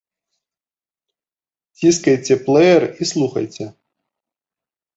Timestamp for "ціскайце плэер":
1.81-2.83